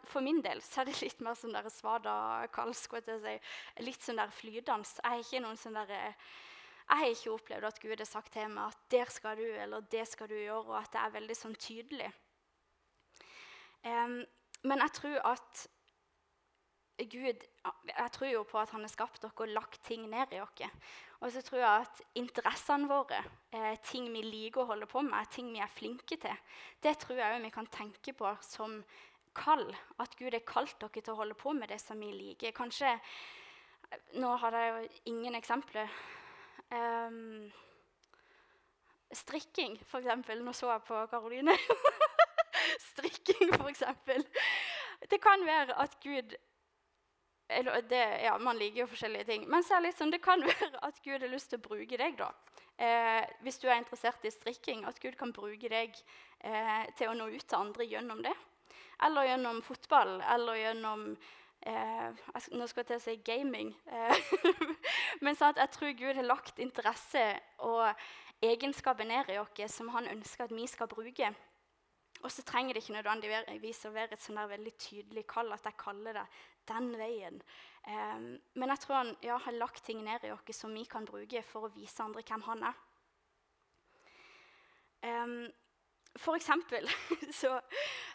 [0.10, 2.16] for min del så er det litt mer sånn svada
[2.54, 2.98] kalsk.
[3.04, 3.36] Si.
[3.84, 4.98] Litt sånn der flydans.
[5.02, 6.32] Jeg har ikke noen sånn der, eh,
[6.84, 9.82] jeg har ikke opplevd at Gud har sagt til meg at 'der skal du', eller
[9.82, 12.12] 'det skal du gjøre', og at det er veldig sånn tydelig.
[13.86, 14.26] Um,
[14.64, 15.68] men jeg tror at
[17.10, 17.42] Gud
[17.98, 20.70] Jeg tror jo på at han har skapt dere og lagt ting ned i oss.
[21.24, 25.30] Og så tror jeg at interessene våre, eh, ting vi liker å holde på med,
[25.32, 26.36] ting vi er flinke til,
[26.84, 28.84] det tror jeg òg vi kan tenke på som
[29.38, 29.68] kall.
[30.02, 32.56] At Gud har kalt dere til å holde på med det som vi liker.
[32.56, 32.98] Kanskje
[34.18, 35.90] Nå har jeg jo ingen eksempler
[36.74, 37.52] Um,
[39.14, 40.40] strikking, f.eks.
[40.42, 41.54] Nå så jeg på Karoline.
[42.90, 43.84] strikking, f.eks.
[45.12, 46.34] Det kan være at Gud
[47.54, 49.44] eller det, ja, Man liker jo forskjellige ting.
[49.50, 52.00] Men så er det, liksom, det kan være at Gud har lyst til å bruke
[52.00, 52.18] deg.
[52.18, 52.32] da.
[52.82, 55.94] Eh, hvis du er interessert i strikking, at Gud kan bruke deg
[56.40, 58.34] eh, til å nå ut til andre gjennom det.
[59.02, 61.08] Eller gjennom fotball, eller gjennom
[61.66, 63.74] eh, Nå skal jeg til å si gaming.
[63.88, 64.36] Eh,
[65.26, 67.26] men så at jeg tror Gud har lagt interesse
[67.66, 67.90] og
[68.44, 71.34] egenskaper ned i oss som han ønsker at vi skal bruke.
[72.24, 75.80] Og så trenger det ikke nødvendigvis å være et sånn veldig tydelig kall at jeg
[75.80, 76.28] kaller det
[76.70, 77.42] den veien.
[77.84, 81.04] Um, men jeg tror han ja, har lagt ting ned i oss som vi kan
[81.06, 82.80] bruke for å vise andre hvem han er.
[85.04, 85.52] Um,
[86.16, 86.90] for eksempel
[87.42, 87.60] så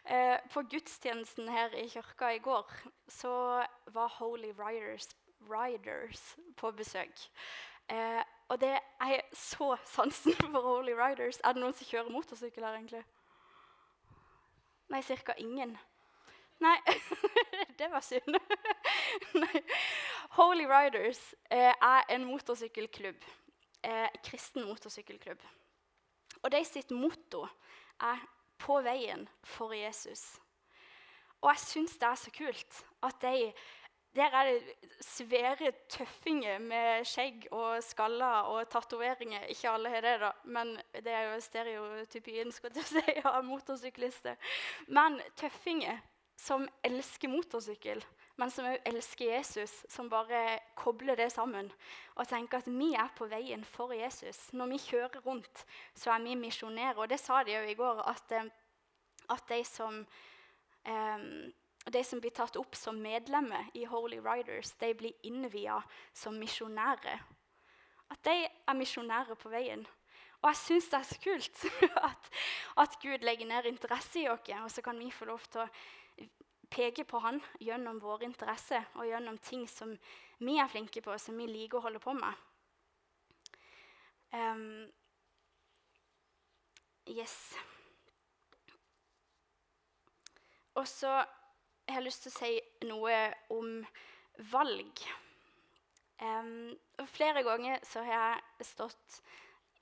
[0.04, 2.72] eh, På gudstjenesten her i kirka i går
[3.08, 5.08] så var Holy Riders,
[5.40, 7.30] Riders på besøk.
[7.88, 11.40] Eh, og det er så sansen for Holy Riders.
[11.44, 13.04] Er det noen som kjører motorsykkel her, egentlig?
[14.88, 15.34] Nei, ca.
[15.38, 15.76] ingen.
[16.60, 16.76] Nei,
[17.78, 18.38] det var synd.
[19.34, 19.62] Nei.
[20.38, 23.24] Holy Riders eh, er en motorsykkelklubb
[23.82, 25.42] eh, kristen motorsykkelklubb.
[26.42, 27.46] Og de sitt motto
[28.00, 28.18] er
[28.58, 30.40] 'På veien for Jesus'.
[31.40, 33.52] Og jeg syns det er så kult at de
[34.16, 34.62] der er det
[35.00, 39.44] svære tøffinger med skjegg og skaller og tatoveringer.
[39.52, 44.34] Ikke alle har det, da, men det er jo stereotypien skal jeg si, av motorsyklister.
[44.88, 46.00] Men tøffinger
[46.38, 48.02] som elsker motorsykkel,
[48.38, 51.70] men som òg elsker Jesus, som bare kobler det sammen
[52.14, 54.48] og tenker at vi er på veien for Jesus.
[54.54, 56.98] Når vi kjører rundt, så er vi misjonærer.
[57.02, 58.50] Og det sa de jo i går, at, eh,
[59.34, 60.04] at de som
[60.86, 61.52] um,
[61.92, 65.78] de som blir tatt opp som medlemmer i Holy Riders, de blir innvia
[66.16, 67.22] som misjonærer.
[68.12, 69.86] At de er misjonærer på veien.
[70.42, 71.64] Og jeg syns det er så kult
[72.10, 72.28] at,
[72.84, 75.68] at, Gud legger ned interesse i oss, og så kan vi få lov til å
[76.70, 79.94] peke på Han gjennom vår interesse og gjennom ting som
[80.38, 82.44] vi er flinke på, som vi liker å holde på med.
[84.32, 84.86] Um,
[87.08, 87.56] yes.
[90.78, 91.10] Og så
[91.88, 92.52] har jeg lyst til å si
[92.86, 93.16] noe
[93.54, 93.72] om
[94.52, 95.02] valg.
[96.20, 96.76] Um,
[97.10, 99.20] flere ganger har jeg stått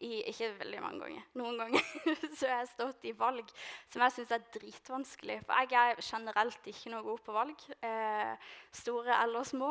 [0.05, 1.27] i Ikke veldig mange ganger.
[1.41, 1.85] Noen ganger
[2.37, 3.53] så har jeg stått i valg
[3.89, 5.39] som jeg syns er dritvanskelig.
[5.47, 7.69] For jeg er generelt ikke noe god på valg.
[7.81, 9.71] Eh, store eller små.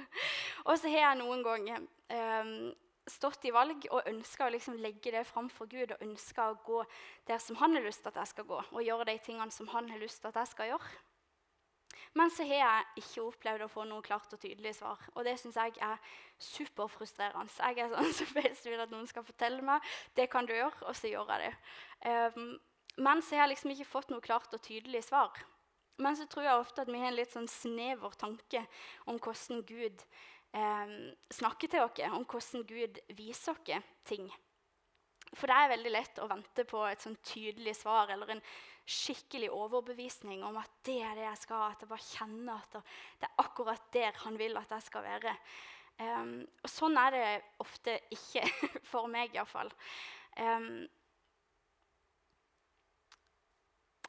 [0.68, 2.50] og så har jeg noen ganger eh,
[3.10, 6.60] stått i valg og ønska å liksom legge det fram for Gud og ønska å
[6.64, 6.82] gå
[7.28, 9.68] der som han har lyst til at jeg skal gå, og gjøre de tingene som
[9.74, 10.94] han har lyst til at jeg skal gjøre.
[12.12, 15.00] Men så har jeg ikke opplevd å få noe klart og tydelig svar.
[15.14, 17.50] Og det syns jeg er superfrustrerende.
[17.58, 20.84] Jeg er sånn som helst vil at noen skal fortelle meg det kan du gjøre,
[20.84, 21.56] og så gjør jeg det.
[22.36, 22.54] Um,
[23.04, 25.34] men så har jeg liksom ikke fått noe klart og tydelig svar.
[26.02, 28.64] Men så tror jeg ofte at vi har en litt sånn snever tanke
[29.10, 30.02] om hvordan Gud
[30.54, 30.96] um,
[31.30, 34.28] snakker til oss, om hvordan Gud viser oss ting.
[35.34, 38.42] For det er veldig lett å vente på et sånn tydelig svar eller en
[38.84, 41.68] skikkelig overbevisning om at det er det jeg skal.
[41.72, 42.76] At jeg bare kjenner at
[43.20, 45.36] det er akkurat der han vil at jeg skal være.
[45.94, 47.26] Um, og sånn er det
[47.62, 48.42] ofte ikke,
[48.90, 49.70] for meg iallfall.
[50.34, 50.84] Um,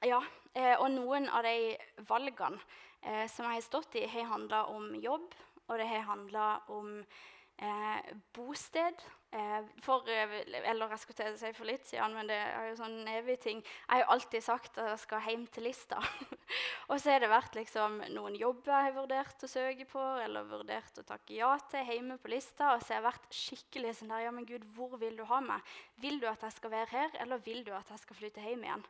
[0.05, 0.19] ja,
[0.53, 1.75] eh, og noen av de
[2.09, 2.59] valgene
[3.01, 5.29] eh, som jeg har stått i, har handla om jobb,
[5.65, 9.05] og det har handla om eh, bosted.
[9.35, 12.69] Eh, for, eh, eller jeg skulle til å si for litt siden, men det er
[12.69, 13.57] jo sånn evig ting.
[13.65, 15.99] Jeg har jo alltid sagt at jeg skal hjem til Lista.
[16.89, 20.47] og så har det vært liksom, noen jobber jeg har vurdert å søke på, eller
[20.47, 22.71] vurdert å takke ja til hjemme på Lista.
[22.77, 25.41] Og så har jeg vært skikkelig sånn der Ja, men Gud, hvor vil du ha
[25.43, 25.75] meg?
[25.99, 28.63] Vil du at jeg skal være her, eller vil du at jeg skal flytte hjem
[28.63, 28.87] igjen?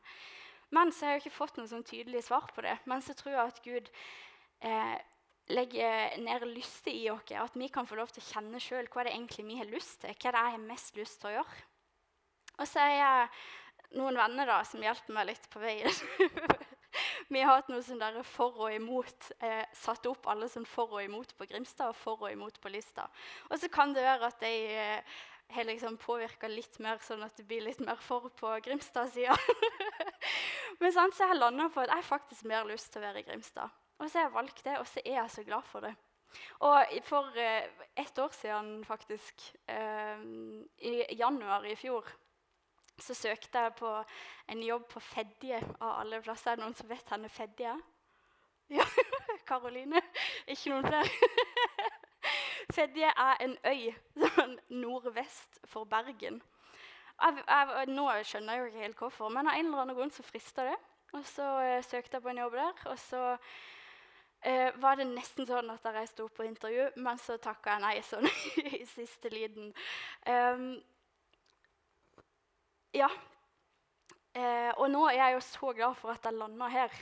[0.75, 2.77] Men så har jeg jo ikke fått noe sånn tydelig svar på det.
[2.85, 3.91] Men så tror jeg at Gud
[4.61, 4.95] eh,
[5.53, 5.89] legge
[6.23, 9.13] ned lyster i oss, at vi kan få lov til å kjenne sjøl hva det
[9.13, 10.15] egentlig vi har lyst til.
[10.15, 11.59] Hva det er jeg har mest lyst til å gjøre.
[12.55, 16.01] Og så er jeg noen venner da, som hjelper meg litt på veien.
[17.33, 19.29] vi har hatt noe sånn der for og imot.
[19.43, 22.71] Eh, satt opp alle sånn for og imot på Grimstad og for og imot på
[22.73, 23.07] Lista.
[23.51, 25.15] Og så kan det være at de eh,
[25.53, 29.35] har liksom påvirka litt mer, sånn at det blir litt mer for på Grimstad-sida.
[30.81, 33.27] Men sånn, så jeg landa på at jeg faktisk mer lyst til å være i
[33.27, 33.84] Grimstad.
[33.97, 35.95] Og så har jeg valgt det, og så er jeg så glad for det.
[36.59, 37.63] Og for eh,
[37.95, 40.19] ett år siden, faktisk, eh,
[40.77, 42.07] i januar i fjor,
[42.99, 43.91] så søkte jeg på
[44.47, 46.51] en jobb på Fedje av alle plasser.
[46.51, 47.75] Er det noen som vet hvor Fedje?
[48.71, 48.85] Ja,
[49.47, 50.01] Karoline?
[50.47, 51.09] Ikke noen flere?
[52.75, 53.91] Fedje er en øy
[54.35, 56.41] sånn nordvest for Bergen.
[57.15, 60.11] Jeg, jeg, nå skjønner jeg jo ikke helt hvorfor, men av en eller annen grunn
[60.11, 60.75] så frista det.
[61.15, 62.81] Og så eh, søkte jeg på en jobb der.
[62.91, 63.21] og så
[64.45, 67.85] eh, var det nesten sånn at jeg reiste opp på intervju, men så takka jeg
[67.85, 68.27] nei sånn
[68.79, 69.71] i siste liten.
[70.29, 70.67] Um,
[72.95, 73.09] ja.
[74.35, 76.93] Eh, og nå er jeg jo så glad for at jeg landa her.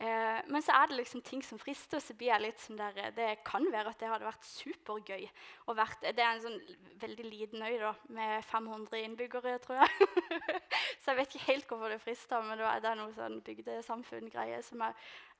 [0.00, 1.98] Eh, men så er det liksom ting som frister.
[1.98, 5.28] og så blir jeg litt sånn der, Det kan være at det hadde vært supergøy.
[5.76, 6.60] Vært, det er en sånn
[7.02, 10.08] veldig liten øy da, med 500 innbyggere, tror jeg.
[11.04, 14.86] så jeg vet ikke helt hvorfor det frister, men det er noe sånn bygdesamfunn-greie som
[14.88, 14.94] jeg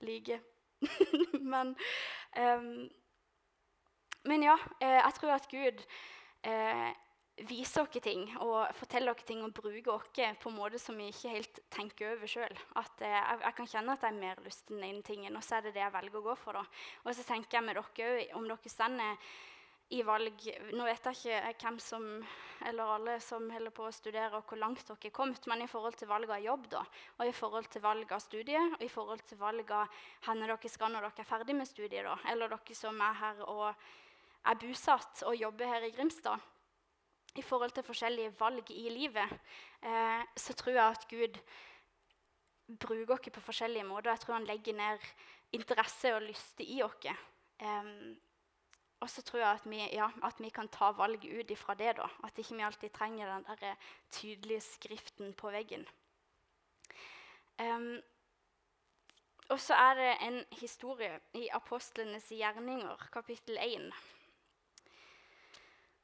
[0.05, 0.45] liker.
[1.53, 1.75] men,
[2.37, 2.89] um,
[4.29, 5.85] men, ja, eh, jeg tror at Gud
[6.47, 6.91] eh,
[7.49, 11.09] viser oss ting og forteller oss ting og bruker oss på en måte som vi
[11.09, 12.57] ikke helt tenker over sjøl.
[12.77, 15.45] Eh, jeg, jeg, kan kjenne at jeg har mer lyst til den ene tingen, og
[15.45, 16.61] så er det det jeg velger å gå for.
[16.61, 16.65] da.
[17.05, 19.33] Og så tenker jeg med dere òg, om dere stender
[19.91, 20.45] i valg
[20.77, 22.05] Nå vet jeg ikke hvem som,
[22.69, 25.71] eller alle som holder på å studere, og hvor langt dere er kommet, men i
[25.71, 26.85] forhold til valg av jobb da,
[27.19, 30.71] og i forhold til valg av studie, og i forhold til valg av hvor dere
[30.71, 34.63] skal når dere er ferdig med studiet, da, eller dere som er her og er
[34.63, 36.39] bosatt og jobber her i Grimstad,
[37.39, 39.37] i forhold til forskjellige valg i livet,
[39.87, 41.37] eh, så tror jeg at Gud
[42.71, 44.11] bruker oss på forskjellige måter.
[44.11, 45.07] Jeg tror han legger ned
[45.55, 47.07] interesse og lyst i oss.
[47.61, 48.19] Um,
[49.01, 51.97] og så tror jeg at vi, ja, at vi, kan ta valg ut ifra det.
[51.97, 52.09] da.
[52.25, 53.75] At ikke vi alltid trenger den der
[54.11, 55.87] tydelige skriften på veggen.
[57.61, 58.01] Um,
[59.51, 63.91] og så er det en historie i Apostlenes gjerninger, kapittel 1.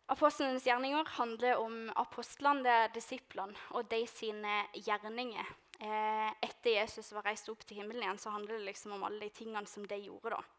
[0.08, 5.54] Apostlenes gjerninger handler om apostlene, det er disiplene, og de sine gjerninger.
[5.80, 9.20] Eh, etter Jesus var reist opp til himmelen igjen, så handler det liksom om alle
[9.26, 10.30] de tingene som de gjorde.
[10.30, 10.55] da.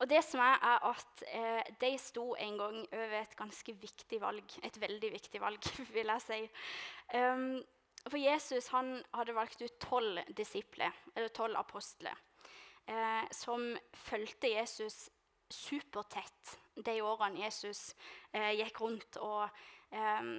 [0.00, 4.20] Og det som er, er at eh, De sto en gang over et ganske viktig
[4.20, 4.58] valg.
[4.64, 6.40] Et veldig viktig valg, vil jeg si.
[7.14, 7.64] Um,
[8.06, 12.14] for Jesus han hadde valgt ut tolv disipler, eller tolv apostler,
[12.86, 13.72] eh, som
[14.06, 15.08] fulgte Jesus
[15.50, 17.94] supertett de årene Jesus
[18.32, 19.48] eh, gikk rundt og
[19.94, 20.30] eh,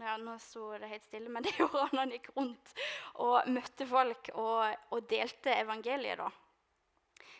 [0.00, 2.74] ja, Nå sto det helt stille, men det gjorde han Han gikk rundt
[3.24, 6.20] og møtte folk og, og delte evangeliet.
[6.20, 6.28] da.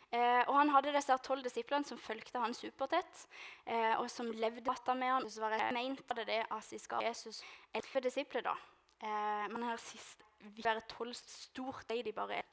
[0.09, 3.27] Eh, og Han hadde disse tolv disiplene som fulgte han supertett,
[3.67, 5.29] eh, og som levde med ham.
[5.29, 7.43] Så var det mente det at de skal Jesus
[7.75, 8.43] elleve disipler.
[8.43, 8.57] da.
[9.03, 12.47] Eh, men her sist vil være tolv stort, de de bare er.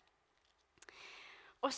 [1.62, 1.72] Og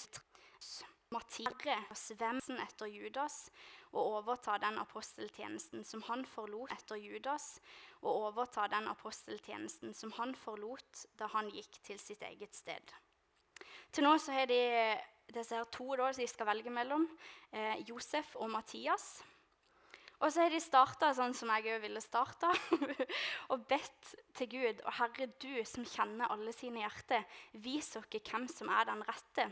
[1.13, 3.48] Mattias Svemsen etter Judas
[3.93, 7.58] og overta den aposteltjenesten som han forlot etter Judas,
[8.02, 12.95] og overta den aposteltjenesten som han forlot da han gikk til sitt eget sted.
[13.91, 14.62] Til nå så har de
[15.34, 17.08] disse to da, de skal velge mellom,
[17.52, 19.23] eh, Josef og Mattias.
[20.17, 22.50] Og så har de starta sånn som jeg òg ville starta,
[23.54, 24.82] og bedt til Gud.
[24.86, 29.52] Og Herre, du som kjenner alle sine hjerter, vis oss hvem som er den rette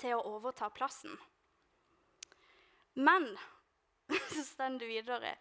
[0.00, 1.14] til å overta plassen.
[2.94, 3.30] Men
[4.34, 5.36] så står det videre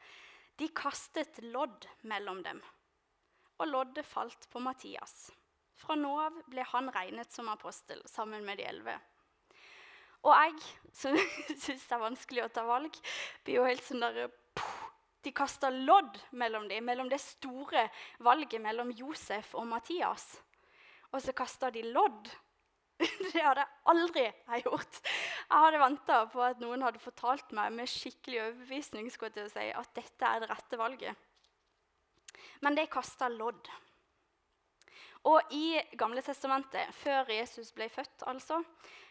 [0.60, 2.60] de kastet lodd mellom dem,
[3.58, 5.32] og loddet falt på Mattias.
[5.82, 8.94] Fra nå av ble han regnet som apostel sammen med de elleve.
[10.22, 10.60] Og jeg,
[11.00, 13.00] som syns det er vanskelig å ta valg,
[13.42, 14.30] blir jo helt sånn derre
[15.22, 17.84] De kaster lodd mellom dem, mellom det store
[18.26, 20.26] valget mellom Josef og Mattias.
[21.12, 22.30] Og så kaster de lodd.
[23.34, 24.24] Det hadde jeg aldri
[24.66, 25.00] gjort.
[25.02, 30.28] Jeg hadde venta på at noen hadde fortalt meg med skikkelig overbevisning si, at dette
[30.28, 31.16] er det rette valget.
[32.62, 33.70] Men det kasta lodd.
[35.30, 38.62] Og i Gamle testamentet, før Jesus ble født, altså,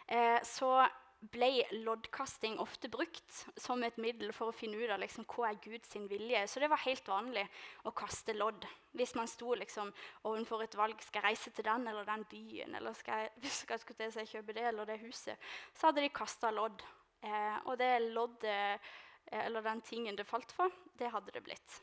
[0.09, 0.87] eh, så
[1.20, 5.59] ble loddkasting ofte brukt som et middel for å finne ut av liksom, hva er
[5.61, 6.46] Guds vilje.
[6.48, 7.44] Så det var helt vanlig
[7.85, 8.64] å kaste lodd.
[8.96, 9.92] Hvis man sto liksom,
[10.24, 13.85] overfor et valg skal jeg reise til den eller den byen, eller skal jeg, skal
[13.98, 16.83] jeg, jeg kjøpe det eller det huset, så hadde de kasta lodd.
[17.20, 18.80] Eh, og det loddet,
[19.28, 21.83] eh, eller den tingen det falt for, det hadde det blitt.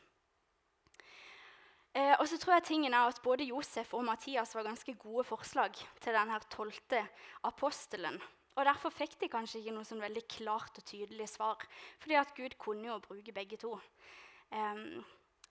[1.94, 5.24] Eh, og så tror jeg tingen er at Både Josef og Mathias var ganske gode
[5.24, 7.00] forslag til denne tolvte
[7.46, 8.18] apostelen.
[8.58, 11.62] Og Derfor fikk de kanskje ikke noe sånn veldig klart og tydelig svar.
[11.98, 13.78] fordi at Gud kunne jo bruke begge to.
[14.50, 15.04] Um,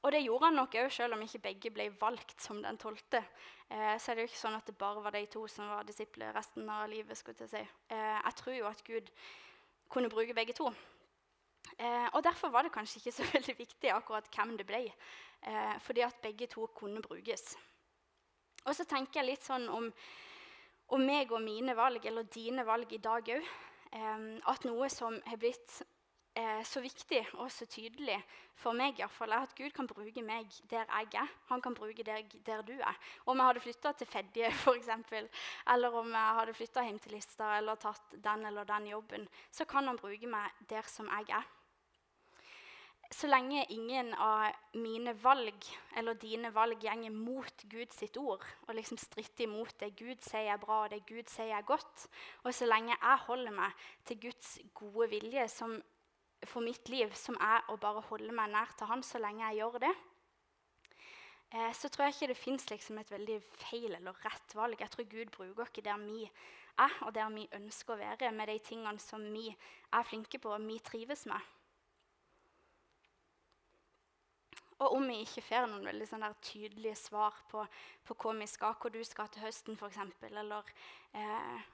[0.04, 3.24] og det gjorde han nok òg, selv om ikke begge ble valgt som den tolvte.
[3.70, 5.88] Eh, så er det jo ikke sånn at det bare var de to som var
[5.88, 7.18] disipler resten av livet.
[7.18, 7.64] skulle Jeg si.
[7.90, 9.10] Eh, jeg tror jo at Gud
[9.90, 10.70] kunne bruke begge to.
[11.78, 14.84] Eh, og Derfor var det kanskje ikke så veldig viktig akkurat hvem det ble.
[15.42, 17.58] Eh, fordi at begge to kunne brukes.
[18.66, 19.92] Og så tenker jeg litt sånn om
[20.88, 23.54] og meg og mine valg, eller dine valg i dag òg,
[23.92, 25.82] eh, at noe som har blitt
[26.38, 28.18] eh, så viktig og så tydelig
[28.58, 31.34] for meg, i fall, er at Gud kan bruke meg der jeg er.
[31.52, 32.98] Han kan bruke deg der du er.
[33.26, 34.90] Om jeg hadde flytta til Fedje, f.eks.,
[35.74, 39.66] eller om jeg hadde flytta hjem til Lista eller tatt den eller den jobben, så
[39.66, 41.57] kan han bruke meg der som jeg er
[43.14, 49.00] så lenge ingen av mine valg eller dine valg gjenger mot Guds ord og liksom
[49.00, 52.08] stritter imot det Gud sier er bra og det Gud sier er godt,
[52.44, 55.78] og så lenge jeg holder meg til Guds gode vilje som,
[56.44, 59.62] for mitt liv, som er å bare holde meg nær til Han så lenge jeg
[59.62, 59.96] gjør det,
[61.56, 64.80] eh, så tror jeg ikke det fins liksom et veldig feil eller rett valg.
[64.82, 66.26] Jeg tror Gud bruker ikke der vi
[66.78, 70.52] er, og der vi ønsker å være, med de tingene som vi er flinke på
[70.54, 71.57] og vi trives med.
[74.78, 77.64] Og om vi ikke får noen veldig sånn tydelige svar på,
[78.06, 79.98] på, hva vi skal, hvor du skal til høsten f.eks.,
[80.30, 80.70] eller
[81.18, 81.66] eh,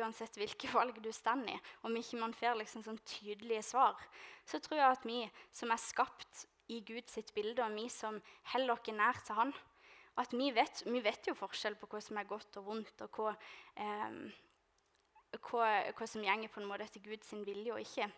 [0.00, 1.56] uansett hvilke valg du står i,
[1.86, 3.98] om ikke man får liksom sånn tydelige svar,
[4.44, 5.20] så tror jeg at vi
[5.54, 8.18] som er skapt i Guds bilde, og vi som
[8.52, 9.54] holder oss nær til Han,
[10.20, 13.20] at vi vet, vi vet, jo forskjell på hva som er godt og vondt, og
[13.20, 13.36] hva,
[13.78, 14.18] eh,
[15.38, 18.10] hva, hva som gjenger på en måte etter Guds vilje og ikke.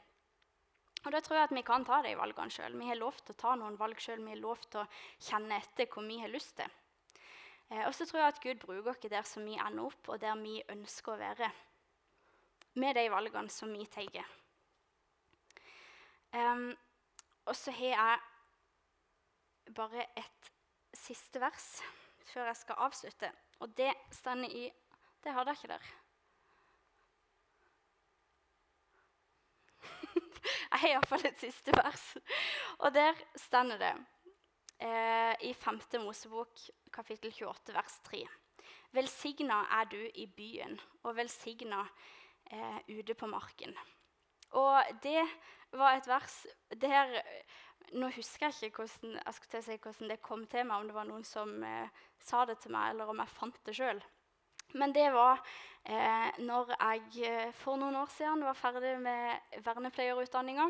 [1.02, 2.76] Og da tror jeg at vi kan ta de valgene sjøl.
[2.78, 4.22] Vi har lov til å ta noen valg sjøl.
[4.22, 4.88] Vi har lov til å
[5.18, 6.70] kjenne etter hvor vi har lyst til.
[7.72, 10.20] Eh, og så tror jeg at Gud bruker oss der som vi ender opp, og
[10.22, 11.50] der vi ønsker å være.
[12.78, 14.30] Med de valgene som vi tar.
[16.32, 16.70] Um,
[17.44, 20.52] og så har jeg bare et
[20.96, 21.66] siste vers
[22.30, 23.32] før jeg skal avslutte.
[23.60, 24.70] Og det står i
[25.22, 26.01] Det har dere ikke der.
[30.72, 32.04] Jeg har iallfall et siste vers.
[32.80, 33.92] Og der stender det
[34.82, 35.80] eh, i 5.
[36.02, 38.22] Mosebok kapittel 28 vers 3.
[38.92, 41.80] Velsigna er du i byen, og velsigna
[42.52, 43.72] eh, ute på marken.
[44.52, 45.22] Og det
[45.72, 47.22] var et vers der
[47.92, 51.04] Nå husker jeg ikke hvordan, jeg si hvordan, det kom til meg, om det var
[51.08, 51.90] noen som eh,
[52.22, 53.98] sa det til meg, eller om jeg fant det sjøl.
[54.78, 55.42] Men det var
[55.84, 60.68] eh, når jeg eh, for noen år siden var ferdig med vernepleierutdanninga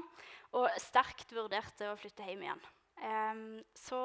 [0.58, 2.64] og sterkt vurderte å flytte hjem igjen.
[3.02, 3.44] Eh,
[3.78, 4.04] så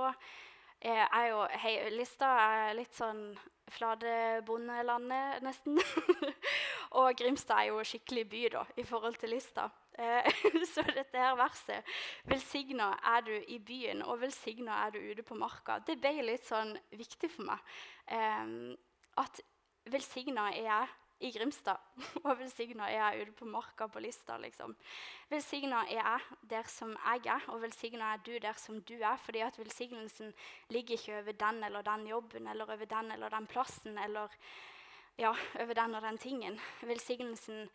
[0.77, 3.31] er jo hei, Lista er litt sånn
[3.67, 5.75] Fladebondelandet, nesten.
[6.99, 9.67] og Grimstad er jo skikkelig by da, i forhold til Lista.
[9.97, 10.29] Eh,
[10.73, 11.87] så dette her verset
[12.29, 15.79] Velsigna er du i byen, og velsigna er du ute på marka.
[15.81, 17.75] Det ble litt sånn viktig for meg.
[18.05, 18.77] Eh,
[19.17, 19.41] at
[19.91, 20.87] Velsigna er jeg
[21.19, 21.81] i Grimstad,
[22.27, 24.37] og velsigna er jeg ute på marka på Lista.
[24.37, 24.75] liksom.
[25.29, 29.17] Velsigna er jeg der som jeg er, og velsigna er du der som du er.
[29.17, 30.33] fordi at velsignelsen
[30.69, 34.27] ligger ikke over den eller den jobben eller over den eller den plassen eller
[35.17, 36.59] ja, over den og den tingen.
[36.81, 37.69] Velsignelsen,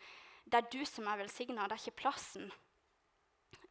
[0.44, 2.52] Det er du som er velsigna, det er ikke plassen.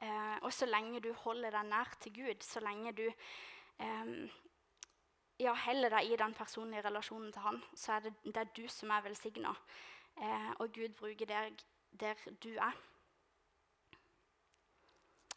[0.02, 3.08] Eh, og så lenge du holder deg nær til Gud, så lenge du
[3.80, 4.30] eh,
[5.42, 8.68] ja, heller deg i den personlige relasjonen til han, så er det, det er du
[8.70, 9.54] som er velsigna.
[10.18, 11.64] Eh, og Gud bruker deg
[12.00, 12.78] der du er.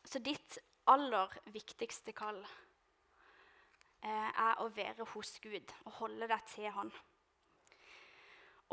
[0.05, 2.43] Så ditt aller viktigste kall
[4.05, 6.93] eh, er å være hos Gud og holde deg til Han.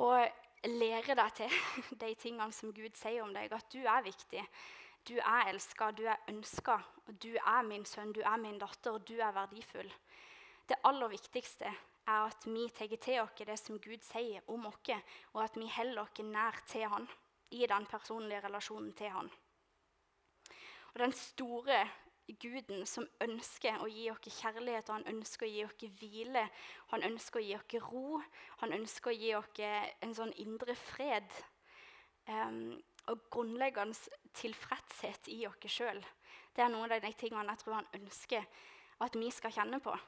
[0.01, 1.57] Og lære deg til
[2.03, 4.43] de tingene som Gud sier om deg, at du er viktig.
[5.07, 6.77] Du er elska, du er ønska,
[7.07, 9.89] du er min sønn, du er min datter, og du er verdifull.
[10.71, 14.91] Det aller viktigste er at vi tar til oss det som Gud sier om oss,
[15.33, 17.07] og at vi holder oss nær til Han
[17.51, 19.27] i den personlige relasjonen til Han.
[20.93, 21.81] Og Den store
[22.39, 26.45] Guden som ønsker å gi oss kjærlighet, og han ønsker å gi oss hvile,
[26.93, 28.21] han ønsker å gi oss ro,
[28.61, 31.27] han ønsker å gi oss en sånn indre fred
[32.29, 32.79] um,
[33.11, 35.99] og grunnleggende tilfredshet i oss sjøl.
[36.55, 38.47] Det er noen av de tingene jeg tror han ønsker
[39.03, 39.99] at vi skal kjenne på.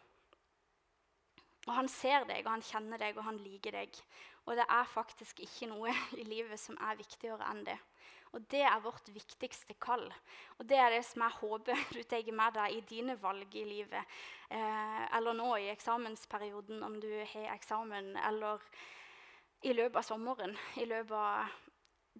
[1.67, 3.99] Og han ser deg, og han kjenner deg, og han liker deg.
[4.43, 7.77] Og det er faktisk ikke noe i livet som er viktigere enn det.
[8.33, 10.07] Og det er vårt viktigste kall.
[10.57, 13.65] Og det er det som jeg håper du tar med deg i dine valg i
[13.67, 14.15] livet.
[14.49, 18.63] Eh, eller nå i eksamensperioden, om du har eksamen, eller
[19.63, 20.57] i løpet av sommeren.
[20.81, 21.61] I løpet av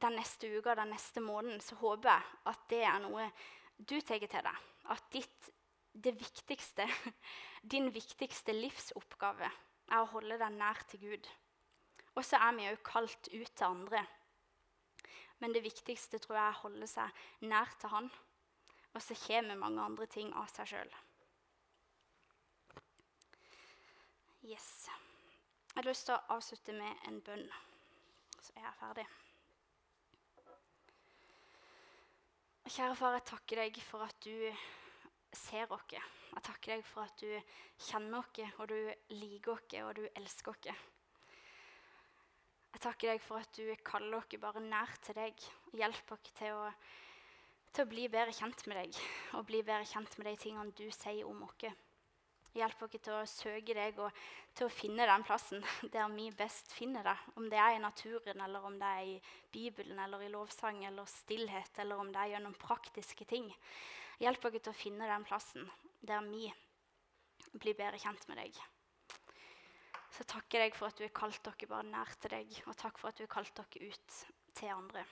[0.06, 3.28] den neste uka, den neste måneden, så håper jeg at det er noe
[3.78, 4.64] du tar til deg.
[4.94, 5.52] At ditt
[5.94, 6.88] det viktigste,
[7.72, 9.50] din viktigste livsoppgave
[9.92, 11.30] er å holde deg nær til Gud.
[12.14, 14.04] Og så er vi òg kalt ut til andre.
[15.42, 18.12] Men det viktigste tror jeg er å holde seg nær til Han.
[18.94, 20.94] Og så kommer mange andre ting av seg sjøl.
[24.44, 24.70] Yes.
[25.74, 27.48] Jeg har lyst til å avslutte med en bønn,
[28.38, 29.06] så er jeg ferdig.
[32.64, 34.36] Kjære far, jeg takker deg for at du
[35.38, 35.86] ser oss.
[35.94, 37.30] Jeg takker deg for at du
[37.90, 38.78] kjenner oss, og du
[39.14, 40.84] liker oss, og du elsker oss.
[42.74, 45.48] Jeg takker deg for at du kaller oss bare nær til deg.
[45.78, 46.74] Hjelp oss til
[47.74, 48.98] til å bli bedre kjent med deg
[49.34, 51.64] og bli bedre kjent med de tingene du sier om oss.
[52.54, 54.20] Hjelp oss til å søke deg og
[54.54, 57.24] til å finne den plassen der vi best finner deg.
[57.40, 59.16] Om det er i naturen, eller om det er i
[59.54, 63.50] Bibelen, eller i lovsang eller stillhet, eller om det er gjennom praktiske ting.
[64.22, 65.66] Hjelp oss til å finne den plassen
[66.06, 66.46] der vi
[67.58, 68.62] blir bedre kjent med deg.
[70.14, 72.78] Så takker jeg deg for at du har kalt dere bare nær til deg, og
[72.78, 74.18] takk for at du har kalt dere ut
[74.54, 75.06] til andre.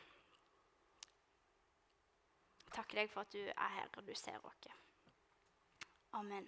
[2.72, 4.70] Takker deg for at du er her og du ser oss.
[6.14, 6.48] Amen.